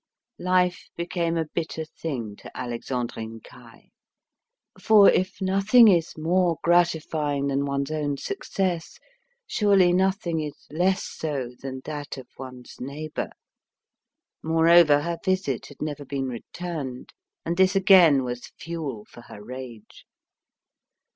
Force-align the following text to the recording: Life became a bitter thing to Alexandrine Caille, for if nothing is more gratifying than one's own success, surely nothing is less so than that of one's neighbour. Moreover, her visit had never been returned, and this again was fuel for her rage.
Life 0.39 0.89
became 0.95 1.37
a 1.37 1.45
bitter 1.45 1.85
thing 1.85 2.35
to 2.37 2.49
Alexandrine 2.57 3.39
Caille, 3.39 3.91
for 4.81 5.07
if 5.07 5.39
nothing 5.39 5.87
is 5.89 6.17
more 6.17 6.57
gratifying 6.63 7.45
than 7.45 7.65
one's 7.65 7.91
own 7.91 8.17
success, 8.17 8.97
surely 9.45 9.93
nothing 9.93 10.39
is 10.39 10.65
less 10.71 11.03
so 11.03 11.51
than 11.61 11.81
that 11.85 12.17
of 12.17 12.27
one's 12.39 12.77
neighbour. 12.81 13.29
Moreover, 14.41 15.01
her 15.01 15.19
visit 15.23 15.67
had 15.67 15.79
never 15.83 16.03
been 16.03 16.27
returned, 16.27 17.13
and 17.45 17.55
this 17.55 17.75
again 17.75 18.23
was 18.23 18.47
fuel 18.57 19.05
for 19.07 19.21
her 19.21 19.43
rage. 19.43 20.07